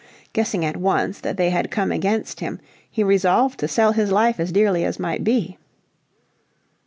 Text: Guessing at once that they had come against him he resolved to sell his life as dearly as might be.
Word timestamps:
Guessing 0.33 0.65
at 0.65 0.77
once 0.77 1.19
that 1.19 1.37
they 1.37 1.51
had 1.51 1.69
come 1.69 1.91
against 1.91 2.39
him 2.39 2.59
he 2.89 3.03
resolved 3.03 3.59
to 3.59 3.67
sell 3.67 3.91
his 3.91 4.11
life 4.11 4.39
as 4.39 4.51
dearly 4.51 4.83
as 4.83 4.97
might 4.97 5.23
be. 5.23 5.59